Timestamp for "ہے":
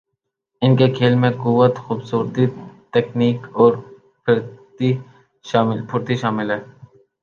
6.51-6.59